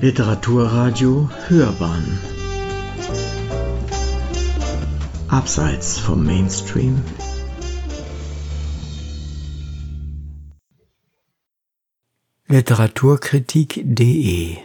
[0.00, 2.20] Literaturradio Hörbahn
[5.26, 7.02] Abseits vom Mainstream
[12.46, 14.58] Literaturkritik.de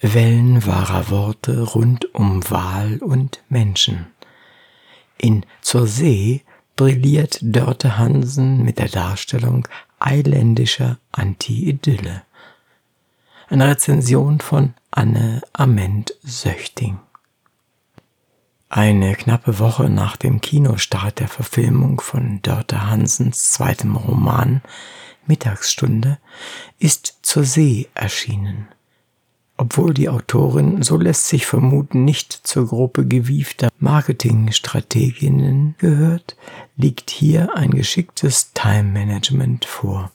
[0.00, 4.06] Wellen wahrer Worte rund um Wahl und Menschen.
[5.18, 6.42] In Zur See
[6.76, 9.66] brilliert Dörte Hansen mit der Darstellung
[9.98, 12.25] eiländischer Anti-Idylle.
[13.48, 16.98] Eine Rezension von Anne Ament Söchting.
[18.68, 24.62] Eine knappe Woche nach dem Kinostart der Verfilmung von Dörte Hansens zweitem Roman
[25.28, 26.18] Mittagsstunde
[26.80, 28.66] ist zur See erschienen.
[29.56, 36.36] Obwohl die Autorin, so lässt sich vermuten, nicht zur Gruppe gewiefter Marketingstrateginnen gehört,
[36.76, 40.10] liegt hier ein geschicktes Time-Management vor.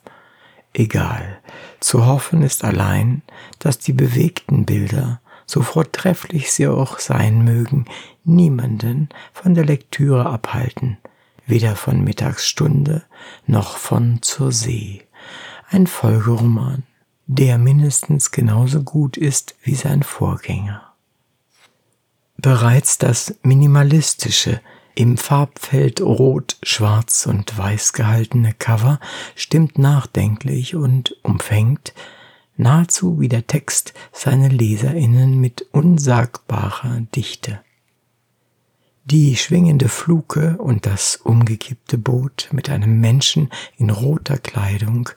[0.73, 1.39] Egal,
[1.79, 3.21] zu hoffen ist allein,
[3.59, 7.85] dass die bewegten Bilder, so vortrefflich sie auch sein mögen,
[8.23, 10.97] niemanden von der Lektüre abhalten,
[11.45, 13.03] weder von Mittagsstunde
[13.47, 15.03] noch von zur See.
[15.69, 16.83] Ein Folgeroman,
[17.27, 20.93] der mindestens genauso gut ist wie sein Vorgänger.
[22.37, 24.61] Bereits das minimalistische,
[25.01, 28.99] im Farbfeld rot, schwarz und weiß gehaltene Cover
[29.35, 31.95] stimmt nachdenklich und umfängt,
[32.55, 37.61] nahezu wie der Text, seine Leserinnen mit unsagbarer Dichte.
[39.05, 45.09] Die schwingende Fluke und das umgekippte Boot mit einem Menschen in roter Kleidung,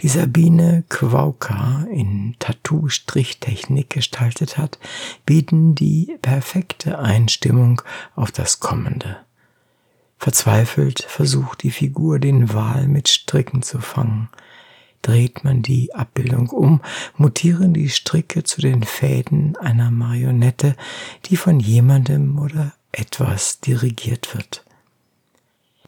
[0.00, 4.78] die Sabine Quauka in Tattoo-Strichtechnik gestaltet hat,
[5.26, 7.82] bieten die perfekte Einstimmung
[8.14, 9.18] auf das Kommende.
[10.18, 14.28] Verzweifelt versucht die Figur den Wal mit Stricken zu fangen.
[15.02, 16.80] Dreht man die Abbildung um,
[17.16, 20.76] mutieren die Stricke zu den Fäden einer Marionette,
[21.24, 24.64] die von jemandem oder etwas dirigiert wird.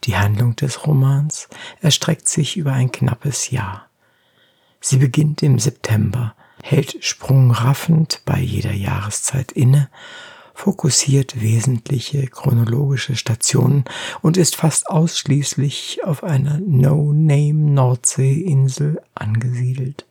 [0.03, 1.47] Die Handlung des Romans
[1.81, 3.84] erstreckt sich über ein knappes Jahr.
[4.87, 9.89] Sie beginnt im September, hält sprungraffend bei jeder Jahreszeit inne,
[10.53, 13.85] fokussiert wesentliche chronologische Stationen
[14.21, 20.05] und ist fast ausschließlich auf einer No-Name-Nordseeinsel angesiedelt.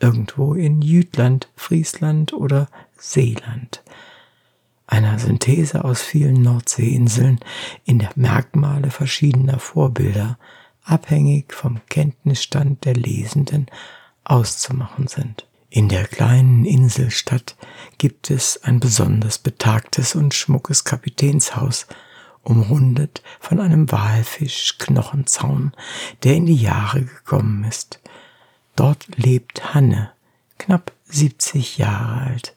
[0.00, 2.66] Irgendwo in Jütland, Friesland oder
[2.98, 3.84] Seeland
[4.88, 7.38] einer Synthese aus vielen Nordseeinseln
[7.84, 10.38] in der Merkmale verschiedener Vorbilder,
[10.86, 13.66] abhängig vom Kenntnisstand der Lesenden,
[14.24, 15.46] auszumachen sind.
[15.68, 17.56] In der kleinen Inselstadt
[17.98, 21.86] gibt es ein besonders betagtes und schmuckes Kapitänshaus,
[22.42, 25.72] umrundet von einem Walfischknochenzaun,
[26.22, 28.00] der in die Jahre gekommen ist.
[28.76, 30.12] Dort lebt Hanne,
[30.58, 32.54] knapp 70 Jahre alt.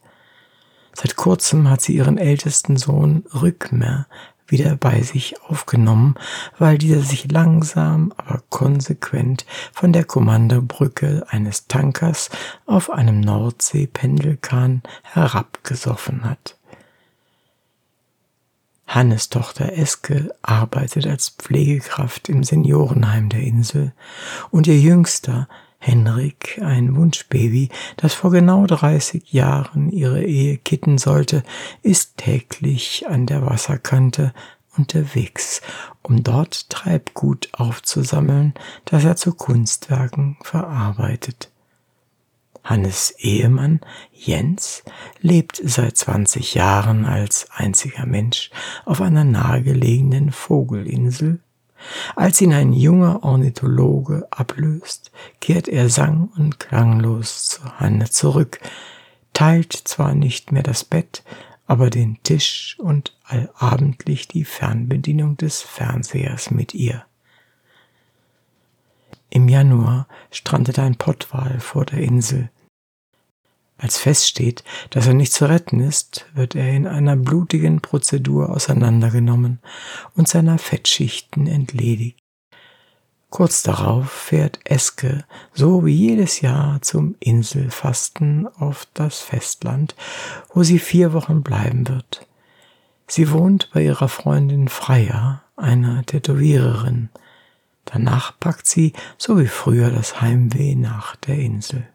[0.94, 4.08] Seit kurzem hat sie ihren ältesten Sohn Rückmer
[4.52, 6.16] wieder bei sich aufgenommen,
[6.58, 12.30] weil dieser sich langsam, aber konsequent von der Kommandobrücke eines Tankers
[12.66, 16.56] auf einem Nordsee-Pendelkahn herabgesoffen hat.
[18.90, 23.94] Hannes Tochter Eske arbeitet als Pflegekraft im Seniorenheim der Insel
[24.50, 25.48] und ihr Jüngster
[25.80, 31.44] Henrik, ein Wunschbaby, das vor genau 30 Jahren ihre Ehe kitten sollte,
[31.82, 34.34] ist täglich an der Wasserkante
[34.78, 35.62] unterwegs,
[36.02, 38.54] um dort Treibgut aufzusammeln,
[38.86, 41.50] das er zu Kunstwerken verarbeitet.
[42.64, 43.80] Hannes Ehemann
[44.12, 44.84] Jens
[45.22, 48.52] lebt seit 20 Jahren als einziger Mensch
[48.86, 51.40] auf einer nahegelegenen Vogelinsel
[52.16, 58.60] als ihn ein junger Ornithologe ablöst, kehrt er sang- und klanglos zu Hanne zurück,
[59.34, 61.24] teilt zwar nicht mehr das Bett,
[61.68, 67.06] aber den Tisch und allabendlich die Fernbedienung des Fernsehers mit ihr.
[69.30, 72.50] Im Januar strandet ein Pottwal vor der Insel,
[73.80, 79.60] als feststeht, dass er nicht zu retten ist, wird er in einer blutigen Prozedur auseinandergenommen
[80.16, 82.18] und seiner Fettschichten entledigt.
[83.30, 85.24] Kurz darauf fährt Eske,
[85.54, 89.96] so wie jedes Jahr, zum Inselfasten auf das Festland,
[90.54, 92.28] wo sie vier Wochen bleiben wird.
[93.08, 97.10] Sie wohnt bei ihrer Freundin Freya, einer Tätowiererin.
[97.86, 101.88] Danach packt sie, so wie früher, das Heimweh nach der Insel.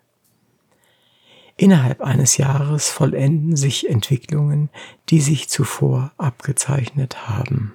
[1.56, 4.70] Innerhalb eines Jahres vollenden sich Entwicklungen,
[5.08, 7.74] die sich zuvor abgezeichnet haben.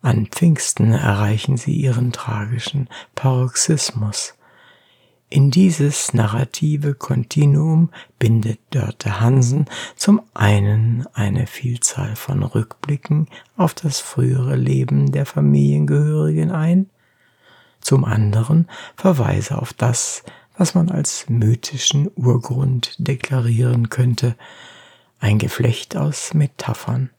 [0.00, 4.34] An Pfingsten erreichen sie ihren tragischen Paroxysmus.
[5.28, 9.66] In dieses narrative Kontinuum bindet Dörte Hansen
[9.96, 16.90] zum einen eine Vielzahl von Rückblicken auf das frühere Leben der Familiengehörigen ein,
[17.80, 20.22] zum anderen Verweise auf das,
[20.56, 24.36] was man als mythischen Urgrund deklarieren könnte,
[25.20, 27.10] ein Geflecht aus Metaphern,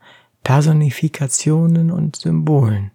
[0.44, 2.91] Personifikationen und Symbolen,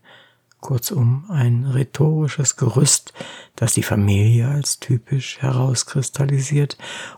[0.61, 3.13] kurzum ein rhetorisches Gerüst,
[3.57, 6.77] das die Familie als typisch herauskristallisiert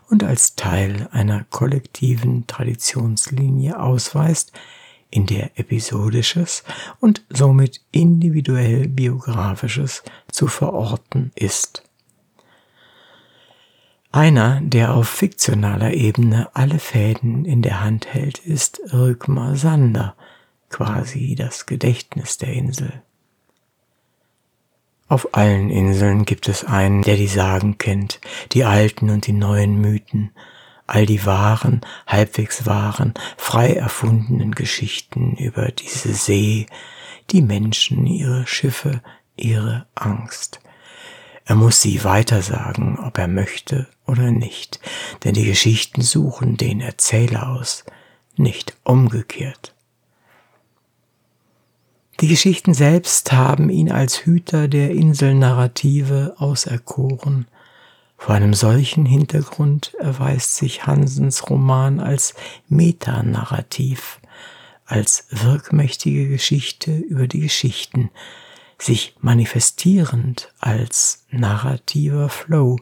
[0.09, 4.53] und als Teil einer kollektiven Traditionslinie ausweist,
[5.09, 6.63] in der episodisches
[7.01, 11.83] und somit individuell biografisches zu verorten ist.
[14.13, 20.15] Einer, der auf fiktionaler Ebene alle Fäden in der Hand hält, ist Rückmar Sander,
[20.69, 23.01] quasi das Gedächtnis der Insel.
[25.07, 28.21] Auf allen Inseln gibt es einen, der die Sagen kennt,
[28.53, 30.31] die alten und die neuen Mythen,
[30.87, 36.65] all die wahren, halbwegs wahren, frei erfundenen Geschichten über diese See,
[37.29, 39.01] die Menschen, ihre Schiffe,
[39.35, 40.60] ihre Angst.
[41.45, 44.79] Er muss sie weitersagen, ob er möchte oder nicht,
[45.23, 47.83] denn die Geschichten suchen den Erzähler aus,
[48.37, 49.73] nicht umgekehrt.
[52.21, 57.47] Die Geschichten selbst haben ihn als Hüter der Inselnarrative auserkoren.
[58.15, 62.35] Vor einem solchen Hintergrund erweist sich Hansens Roman als
[62.69, 64.19] Metanarrativ,
[64.85, 68.11] als wirkmächtige Geschichte über die Geschichten,
[68.81, 72.77] sich manifestierend als narrativer Flow,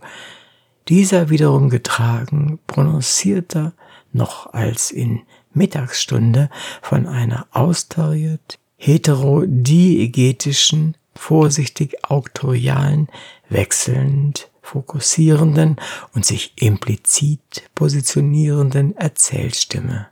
[0.87, 3.73] dieser wiederum getragen, prononcierter
[4.11, 5.21] noch als in
[5.53, 6.49] Mittagsstunde
[6.81, 13.09] von einer austariert heterodiegetischen, vorsichtig auktorialen,
[13.49, 15.75] wechselnd fokussierenden
[16.13, 20.07] und sich implizit positionierenden Erzählstimme.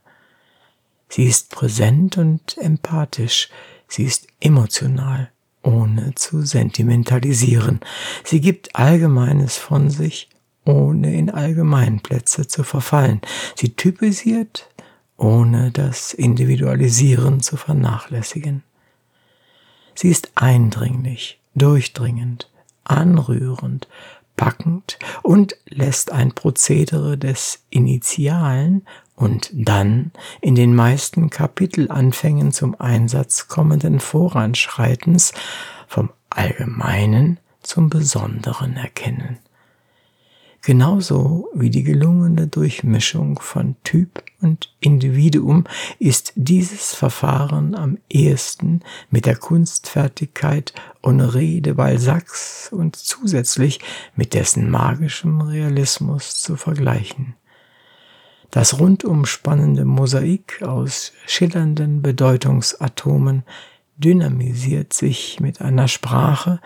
[1.10, 3.48] Sie ist präsent und empathisch,
[3.88, 5.32] sie ist emotional,
[5.68, 7.82] ohne zu sentimentalisieren.
[8.24, 10.30] Sie gibt Allgemeines von sich,
[10.66, 13.20] ohne in Allgemeinplätze zu verfallen.
[13.56, 14.70] Sie typisiert,
[15.18, 18.64] ohne das Individualisieren zu vernachlässigen.
[19.94, 22.50] Sie ist eindringlich, durchdringend,
[22.86, 23.90] anrührend,
[24.38, 28.86] packend und lässt ein Prozedere des Initialen
[29.18, 30.12] und dann
[30.42, 35.34] in den meisten Kapitelanfängen zum Einsatz kommenden Voranschreitens
[35.88, 39.40] vom Allgemeinen zum Besonderen erkennen.
[40.62, 45.64] Genauso wie die gelungene Durchmischung von Typ und Individuum
[45.98, 50.74] ist dieses Verfahren am ehesten mit der Kunstfertigkeit
[51.04, 53.80] Honoré de Balzacs und zusätzlich
[54.16, 57.36] mit dessen magischem Realismus zu vergleichen.
[58.52, 63.44] Das rundum spannende Mosaik aus schillernden Bedeutungsatomen
[63.98, 66.60] dynamisiert sich mit einer Sprache,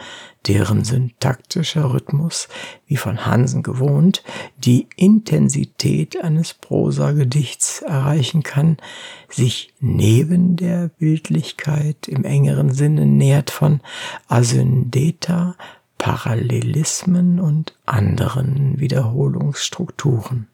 [0.47, 2.49] deren syntaktischer Rhythmus,
[2.87, 4.23] wie von Hansen gewohnt,
[4.57, 8.77] die Intensität eines Prosagedichts erreichen kann,
[9.29, 13.79] sich neben der Bildlichkeit im engeren Sinne nährt von
[14.27, 15.55] Asyndeta,
[15.97, 20.47] Parallelismen und anderen Wiederholungsstrukturen.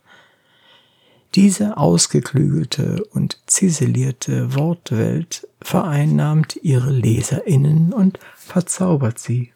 [1.36, 9.52] Diese ausgeklügelte und ziselierte Wortwelt vereinnahmt ihre Leserinnen und verzaubert sie.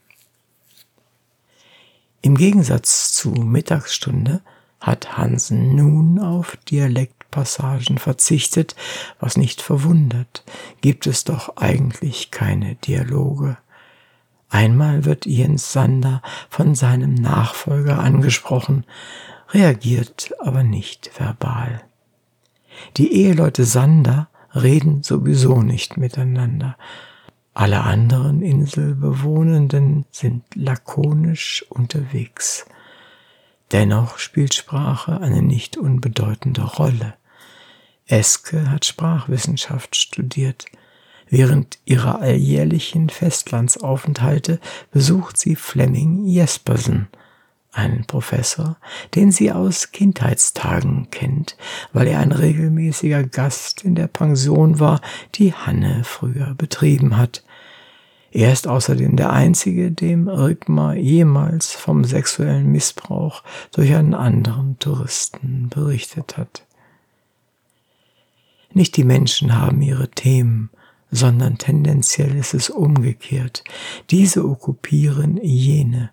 [2.22, 4.42] Im Gegensatz zu Mittagsstunde
[4.80, 8.75] hat Hansen nun auf Dialektpassagen verzichtet,
[9.20, 10.44] was nicht verwundert,
[10.82, 13.58] gibt es doch eigentlich keine Dialoge.
[14.50, 18.86] Einmal wird Jens Sander von seinem Nachfolger angesprochen,
[19.53, 21.84] reagiert aber nicht verbal.
[22.98, 26.77] Die Eheleute Sander reden sowieso nicht miteinander.
[27.53, 32.65] Alle anderen Inselbewohnenden sind lakonisch unterwegs.
[33.72, 37.15] Dennoch spielt Sprache eine nicht unbedeutende Rolle.
[38.08, 40.65] Eske hat Sprachwissenschaft studiert.
[41.29, 44.60] Während ihrer alljährlichen Festlandsaufenthalte
[44.91, 47.08] besucht sie Flemming Jespersen–
[47.72, 48.78] einen Professor,
[49.16, 51.56] den sie aus Kindheitstagen kennt,
[51.94, 55.01] weil er ein regelmäßiger Gast in der Pension war,
[55.36, 57.44] die Hanne früher betrieben hat.
[58.32, 65.70] Er ist außerdem der Einzige, dem Rigmar jemals vom sexuellen Missbrauch durch einen anderen Touristen
[65.70, 66.66] berichtet hat.
[68.74, 70.70] Nicht die Menschen haben ihre Themen,
[71.12, 73.66] sondern tendenziell ist es umgekehrt.
[74.12, 76.12] Diese okkupieren jene,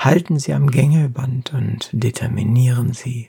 [0.00, 3.28] halten sie am Gängelband und determinieren sie.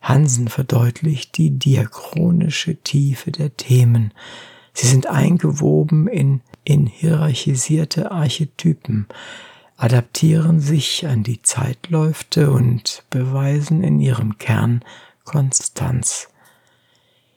[0.00, 4.12] Hansen verdeutlicht die diachronische Tiefe der Themen.
[4.72, 9.06] Sie sind eingewoben in, in hierarchisierte Archetypen,
[9.76, 14.82] adaptieren sich an die Zeitläufte und beweisen in ihrem Kern
[15.24, 16.28] Konstanz.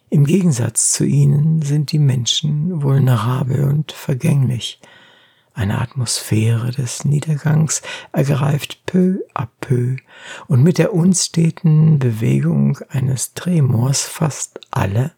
[0.10, 4.80] Im Gegensatz zu ihnen sind die Menschen vulnerabel und vergänglich.
[5.60, 7.82] Eine Atmosphäre des Niedergangs
[8.14, 9.98] ergreift peu à peu.
[10.48, 15.12] Und mit der unsteten Bewegung eines Tremors fast alle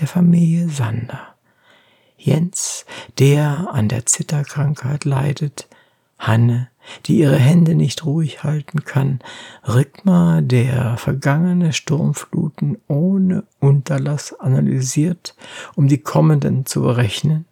[0.00, 1.36] der Familie Sander.
[2.18, 2.84] Jens,
[3.20, 5.68] der an der Zitterkrankheit leidet,
[6.18, 6.68] Hanne,
[7.04, 9.20] die ihre Hände nicht ruhig halten kann,
[9.62, 15.36] Rigmar, der vergangene Sturmfluten ohne Unterlass analysiert,
[15.76, 17.44] um die kommenden zu berechnen,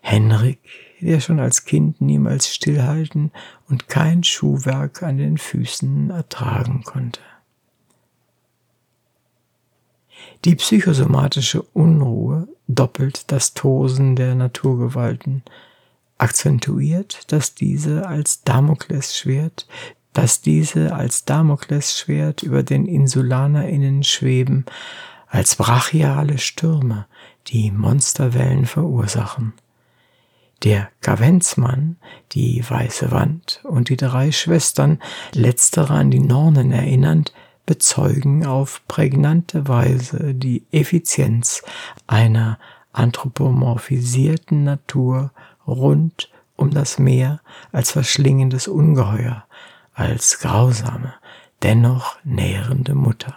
[0.00, 0.60] Henrik,
[1.00, 3.32] der schon als Kind niemals stillhalten
[3.68, 7.20] und kein Schuhwerk an den Füßen ertragen konnte.
[10.44, 15.42] Die psychosomatische Unruhe doppelt das Tosen der Naturgewalten,
[16.20, 19.66] akzentuiert, dass diese als Damoklesschwert,
[20.12, 24.66] dass diese als Damoklesschwert über den InsulanerInnen schweben,
[25.28, 27.06] als brachiale Stürme,
[27.48, 29.52] die Monsterwellen verursachen.
[30.62, 31.96] Der Kavenzmann,
[32.32, 35.00] die weiße Wand und die drei Schwestern,
[35.32, 37.32] letztere an die Nornen erinnernd,
[37.64, 41.62] bezeugen auf prägnante Weise die Effizienz
[42.06, 42.58] einer
[42.92, 45.30] anthropomorphisierten Natur
[45.66, 47.40] rund um das Meer
[47.72, 49.44] als verschlingendes Ungeheuer,
[49.94, 51.14] als grausame,
[51.62, 53.34] dennoch nährende Mutter.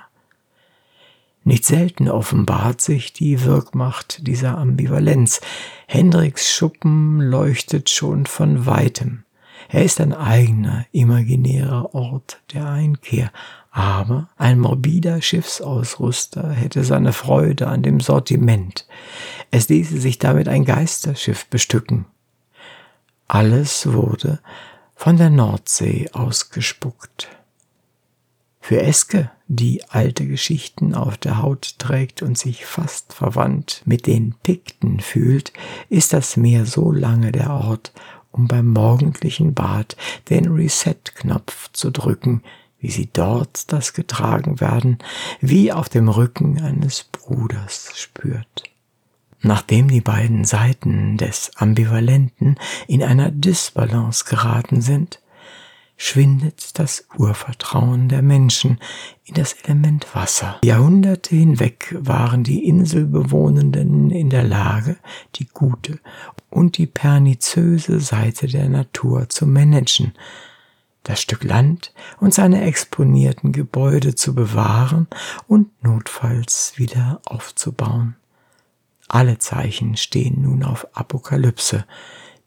[1.45, 5.41] Nicht selten offenbart sich die Wirkmacht dieser Ambivalenz.
[5.87, 9.23] Hendriks Schuppen leuchtet schon von weitem.
[9.69, 13.31] Er ist ein eigener, imaginärer Ort der Einkehr,
[13.71, 18.87] aber ein morbider Schiffsausrüster hätte seine Freude an dem Sortiment.
[19.51, 22.05] Es ließe sich damit ein Geisterschiff bestücken.
[23.27, 24.39] Alles wurde
[24.95, 27.29] von der Nordsee ausgespuckt.
[28.65, 34.35] Für Eske, die alte Geschichten auf der Haut trägt und sich fast verwandt mit den
[34.41, 35.51] Pikten fühlt,
[35.89, 37.91] ist das Meer so lange der Ort,
[38.31, 39.97] um beim morgendlichen Bad
[40.29, 42.41] den Reset-Knopf zu drücken,
[42.79, 44.97] wie sie dort das getragen werden,
[45.41, 48.63] wie auf dem Rücken eines Bruders spürt.
[49.41, 52.55] Nachdem die beiden Seiten des Ambivalenten
[52.87, 55.19] in einer Disbalance geraten sind,
[56.03, 58.77] schwindet das Urvertrauen der Menschen
[59.23, 60.59] in das Element Wasser.
[60.61, 64.97] Jahrhunderte hinweg waren die Inselbewohnenden in der Lage,
[65.35, 65.99] die gute
[66.49, 70.11] und die perniciöse Seite der Natur zu managen,
[71.03, 75.07] das Stück Land und seine exponierten Gebäude zu bewahren
[75.47, 78.17] und notfalls wieder aufzubauen.
[79.07, 81.85] Alle Zeichen stehen nun auf Apokalypse,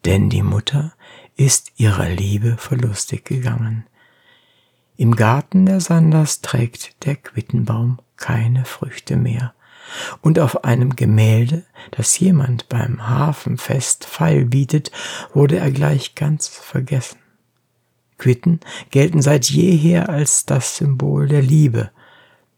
[0.04, 0.92] denn die Mutter
[1.36, 3.86] ist ihrer Liebe verlustig gegangen.
[4.96, 9.52] Im Garten der Sanders trägt der Quittenbaum keine Früchte mehr.
[10.20, 14.90] Und auf einem Gemälde, das jemand beim Hafenfest feil bietet,
[15.32, 17.18] wurde er gleich ganz vergessen.
[18.18, 21.90] Quitten gelten seit jeher als das Symbol der Liebe.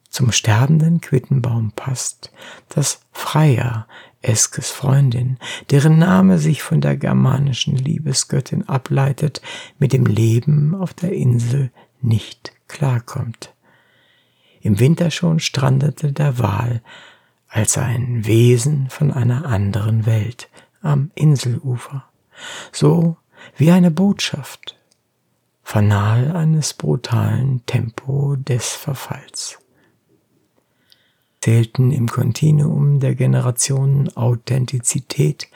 [0.08, 2.32] Zum sterbenden Quittenbaum passt,
[2.68, 3.86] dass Freya,
[4.20, 5.38] Eskes Freundin,
[5.70, 9.40] deren Name sich von der germanischen Liebesgöttin ableitet,
[9.78, 11.70] mit dem Leben auf der Insel
[12.00, 13.54] nicht klarkommt.
[14.60, 16.82] Im Winter schon strandete der Wal
[17.48, 20.48] als ein Wesen von einer anderen Welt
[20.82, 22.04] am Inselufer,
[22.72, 23.16] so
[23.56, 24.76] wie eine Botschaft,
[25.62, 29.58] fanal eines brutalen Tempo des Verfalls
[31.40, 35.48] zählten im Kontinuum der Generationen Authentizität,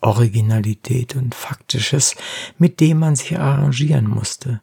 [0.00, 2.14] Originalität und Faktisches,
[2.58, 4.60] mit dem man sich arrangieren musste,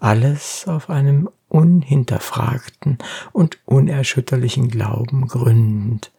[0.00, 2.98] alles auf einem unhinterfragten
[3.32, 6.12] und unerschütterlichen Glauben gründend.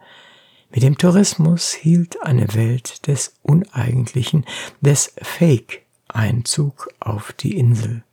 [0.71, 4.45] Mit dem Tourismus hielt eine Welt des Uneigentlichen,
[4.81, 8.03] des Fake Einzug auf die Insel.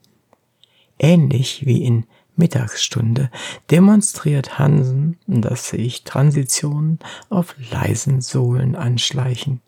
[0.98, 2.06] Ähnlich wie in
[2.40, 3.30] Mittagsstunde
[3.70, 9.60] demonstriert Hansen, dass sich Transitionen auf leisen Sohlen anschleichen,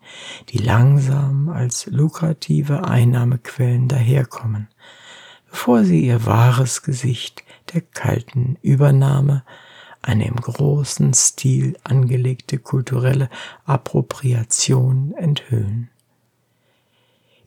[0.49, 4.67] die langsam als lukrative Einnahmequellen daherkommen,
[5.49, 9.43] bevor sie ihr wahres Gesicht der kalten Übernahme,
[10.01, 13.29] eine im großen Stil angelegte kulturelle
[13.65, 15.89] Appropriation enthüllen.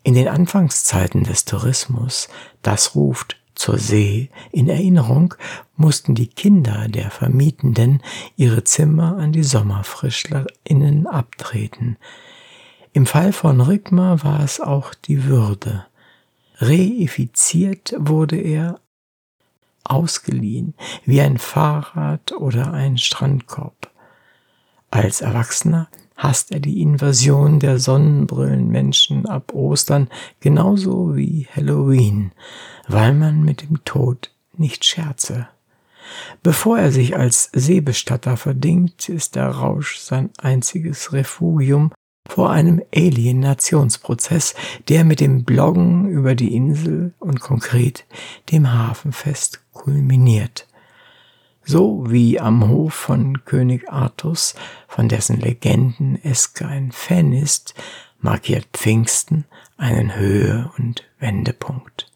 [0.05, 2.29] In den Anfangszeiten des Tourismus,
[2.63, 5.35] das ruft zur See in Erinnerung,
[5.77, 8.03] mussten die Kinder der Vermietenden
[8.37, 11.97] ihre Zimmer an die SommerfrischlerInnen abtreten.
[12.93, 15.87] Im Fall von Rickmer war es auch die Würde.
[16.59, 18.81] Reifiziert wurde er
[19.85, 23.91] ausgeliehen, wie ein Fahrrad oder ein Strandkorb.
[24.91, 30.09] Als Erwachsener hasst er die Invasion der Sonnenbrillenmenschen ab Ostern
[30.41, 32.33] genauso wie Halloween,
[32.89, 35.49] weil man mit dem Tod nicht scherze.
[36.43, 41.93] Bevor er sich als Seebestatter verdingt, ist der Rausch sein einziges Refugium
[42.29, 44.55] vor einem Alienationsprozess,
[44.89, 48.05] der mit dem Bloggen über die Insel und konkret
[48.51, 50.67] dem Hafenfest kulminiert.
[51.69, 54.55] So wie am Hof von König Artus,
[54.87, 57.75] von dessen Legenden Eske ein Fan ist,
[58.21, 59.47] markiert Pfingsten
[59.77, 62.07] einen Höhe- und Wendepunkt.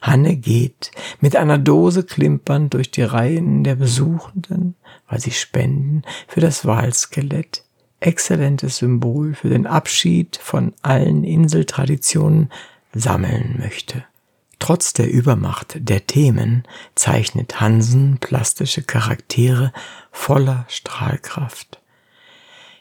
[0.00, 4.76] Hanne geht mit einer Dose klimpernd durch die Reihen der Besuchenden,
[5.08, 7.64] weil sie spenden für das Walskelett
[7.98, 12.50] exzellentes Symbol für den Abschied von allen Inseltraditionen
[12.94, 14.04] sammeln möchte.
[14.60, 16.62] Trotz der Übermacht der Themen
[16.94, 19.72] zeichnet Hansen plastische Charaktere
[20.12, 21.80] voller Strahlkraft.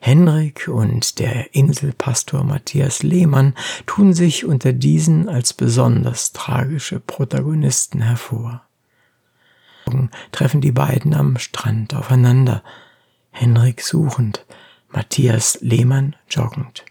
[0.02, 3.56] Henrik und der Inselpastor Matthias Lehmann
[3.86, 8.62] tun sich unter diesen als besonders tragische Protagonisten hervor.
[10.32, 12.62] Treffen die beiden am Strand aufeinander,
[13.32, 14.46] Henrik suchend,
[14.90, 16.84] Matthias Lehmann joggend.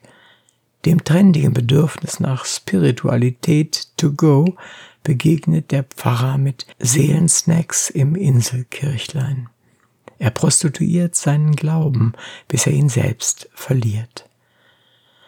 [0.85, 4.57] Dem trendigen Bedürfnis nach Spiritualität to go
[5.03, 9.49] begegnet der Pfarrer mit Seelensnacks im Inselkirchlein.
[10.19, 12.13] Er prostituiert seinen Glauben,
[12.49, 14.29] bis er ihn selbst verliert.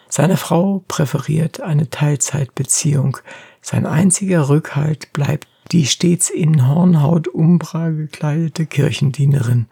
[0.08, 3.18] Seine Frau präferiert eine Teilzeitbeziehung.
[3.62, 9.66] Sein einziger Rückhalt bleibt die stets in Hornhaut Umbra gekleidete Kirchendienerin,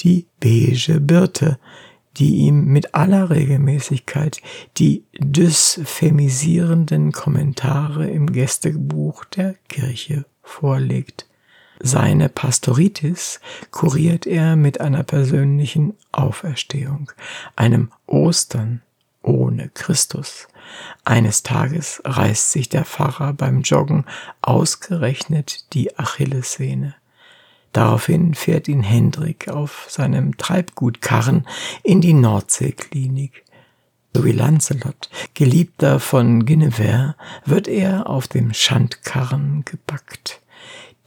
[0.00, 1.58] die beige Birte,
[2.16, 4.42] die ihm mit aller Regelmäßigkeit
[4.78, 11.26] die dysphemisierenden Kommentare im Gästebuch der Kirche vorlegt.
[11.82, 17.10] Seine Pastoritis kuriert er mit einer persönlichen Auferstehung,
[17.56, 18.82] einem Ostern
[19.22, 20.46] ohne Christus.
[21.04, 24.04] Eines Tages reißt sich der Pfarrer beim Joggen
[24.42, 26.94] ausgerechnet die Achillessehne.
[27.72, 31.46] Daraufhin fährt ihn Hendrik auf seinem Treibgutkarren
[31.82, 33.44] in die Nordseeklinik.
[34.14, 40.40] So wie Lancelot, Geliebter von Guinevere, wird er auf dem Schandkarren gepackt.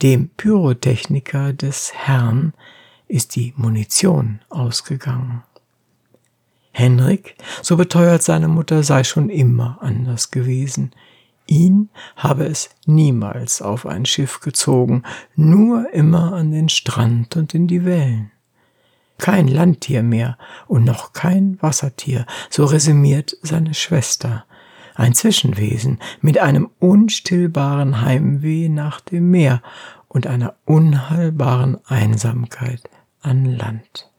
[0.02, 2.54] Dem Pyrotechniker des Herrn
[3.10, 5.43] ist die Munition ausgegangen.
[6.71, 10.91] Henrik, so beteuert seine Mutter, sei schon immer anders gewesen.
[11.45, 15.03] Ihn habe es niemals auf ein Schiff gezogen,
[15.36, 18.32] nur immer an den Strand und in die Wellen.
[19.17, 24.45] Kein Landtier mehr und noch kein Wassertier, so resümiert seine Schwester,
[24.95, 29.62] ein Zwischenwesen mit einem unstillbaren Heimweh nach dem Meer
[30.08, 32.89] und einer unheilbaren Einsamkeit
[33.21, 34.10] an Land.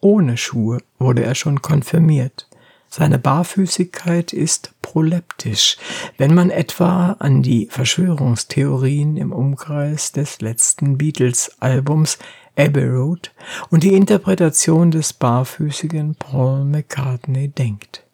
[0.00, 2.48] Ohne Schuhe wurde er schon konfirmiert,
[2.96, 5.78] seine Barfüßigkeit ist proleptisch,
[6.16, 12.18] wenn man etwa an die Verschwörungstheorien im Umkreis des letzten Beatles-Albums
[12.56, 13.32] Abbey Road
[13.70, 18.04] und die Interpretation des barfüßigen Paul McCartney denkt.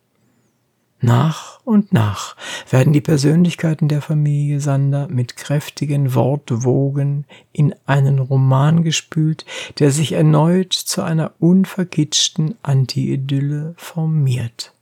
[1.02, 2.36] Nach und nach
[2.68, 9.46] werden die Persönlichkeiten der Familie Sander mit kräftigen Wortwogen in einen Roman gespült,
[9.78, 14.74] der sich erneut zu einer unverkitschten Anti-Idylle formiert.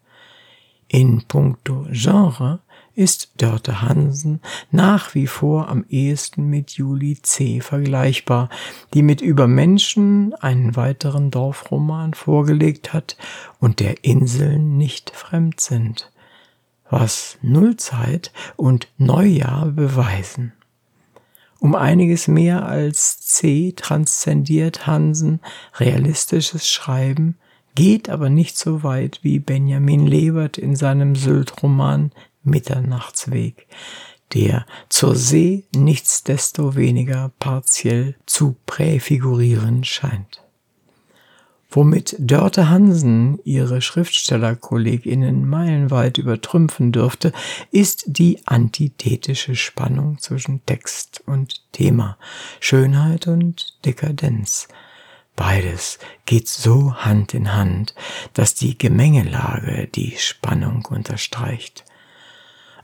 [0.88, 2.60] In puncto Genre
[2.98, 4.40] ist Dörte Hansen
[4.72, 7.60] nach wie vor am ehesten mit Julie C.
[7.60, 8.48] vergleichbar,
[8.92, 13.16] die mit Übermenschen einen weiteren Dorfroman vorgelegt hat
[13.60, 16.10] und der Inseln nicht fremd sind,
[16.90, 20.52] was Nullzeit und Neujahr beweisen.
[21.60, 25.38] Um einiges mehr als C transzendiert Hansen
[25.74, 27.36] realistisches Schreiben,
[27.76, 32.10] geht aber nicht so weit wie Benjamin Lebert in seinem Sylt-Roman
[32.48, 33.66] Mitternachtsweg,
[34.34, 40.42] der zur See nichtsdestoweniger partiell zu präfigurieren scheint.
[41.70, 47.32] Womit Dörte Hansen ihre Schriftstellerkolleginnen meilenweit übertrümpfen dürfte,
[47.70, 52.16] ist die antithetische Spannung zwischen Text und Thema,
[52.60, 54.68] Schönheit und Dekadenz,
[55.38, 57.94] Beides geht so Hand in Hand,
[58.34, 61.84] dass die Gemengelage die Spannung unterstreicht.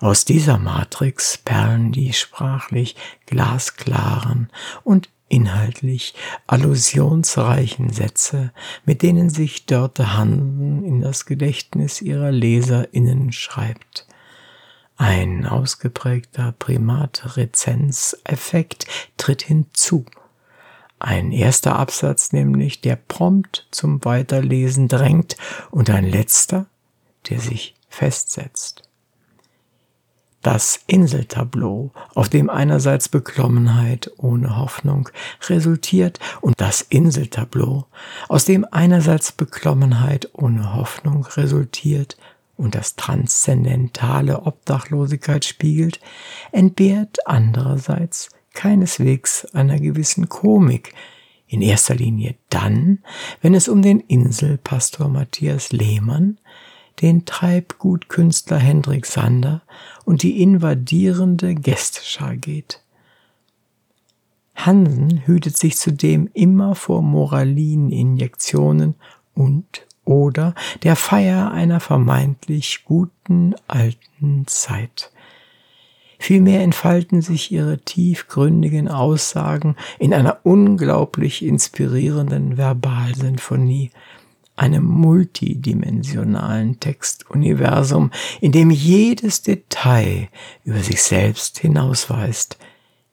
[0.04, 4.50] Aus dieser Matrix perlen die sprachlich glasklaren
[4.82, 6.14] und inhaltlich
[6.46, 8.52] allusionsreichen Sätze,
[8.84, 14.06] mit denen sich Dörte Hansen in das Gedächtnis ihrer LeserInnen schreibt.
[14.98, 18.84] Ein ausgeprägter Primatrezenzeffekt
[19.16, 20.04] tritt hinzu.
[20.98, 25.38] Ein erster Absatz nämlich, der prompt zum Weiterlesen drängt
[25.70, 26.66] und ein letzter,
[27.30, 28.82] der sich festsetzt.
[30.44, 35.08] Das Inseltableau, auf dem einerseits Beklommenheit ohne Hoffnung
[35.48, 37.86] resultiert und das Inseltableau,
[38.28, 42.18] aus dem einerseits Beklommenheit ohne Hoffnung resultiert
[42.58, 45.98] und das transzendentale Obdachlosigkeit spiegelt,
[46.52, 50.92] entbehrt andererseits keineswegs einer gewissen Komik,
[51.46, 52.98] in erster Linie dann,
[53.40, 56.36] wenn es um den Inselpastor Matthias Lehmann,
[57.02, 59.62] den Treibgutkünstler Hendrik Sander
[60.04, 62.80] und die invadierende Gästeschar geht.
[64.54, 68.94] Hansen hütet sich zudem immer vor Moralininjektionen
[69.34, 75.10] und oder der Feier einer vermeintlich guten alten Zeit.
[76.18, 83.90] Vielmehr entfalten sich ihre tiefgründigen Aussagen in einer unglaublich inspirierenden Verbalsinfonie,
[84.56, 90.30] einem multidimensionalen Textuniversum, in dem jedes Detail
[90.64, 92.56] über sich selbst hinausweist,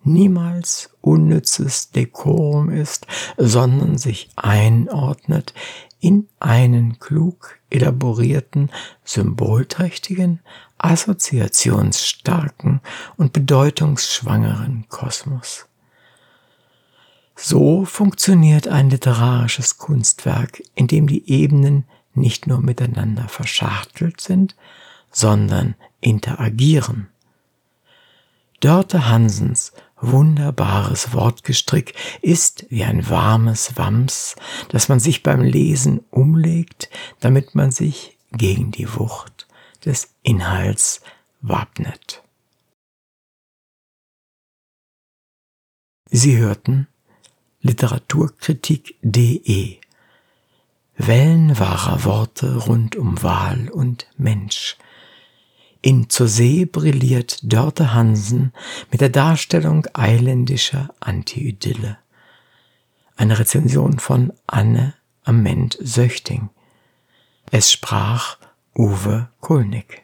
[0.04, 3.06] niemals unnützes Dekorum ist,
[3.38, 5.54] sondern sich einordnet
[6.00, 8.72] in einen klug elaborierten,
[9.04, 10.40] symbolträchtigen,
[10.80, 12.82] assoziationsstarken
[13.18, 15.68] und bedeutungsschwangeren Kosmos.
[17.36, 24.56] So funktioniert ein literarisches Kunstwerk, in dem die Ebenen nicht nur miteinander verschachtelt sind,
[25.12, 27.08] sondern interagieren.
[28.60, 34.36] Dörte Hansens wunderbares Wortgestrick ist wie ein warmes Wams,
[34.70, 36.90] das man sich beim Lesen umlegt,
[37.20, 39.48] damit man sich gegen die Wucht
[39.86, 41.02] des Inhalts
[41.42, 42.24] wappnet.
[46.10, 46.88] Sie hörten
[47.62, 49.78] Literaturkritik.de
[50.98, 54.78] Wellen wahrer Worte rund um Wahl und Mensch.
[55.82, 58.52] In Zur See brilliert Dörte Hansen
[58.92, 62.00] mit der Darstellung eiländischer Anti-Idylle.
[63.16, 66.50] Eine Rezension von Anne Ament Söchting.
[67.52, 68.38] Es sprach
[68.76, 70.04] Uwe Kulnig.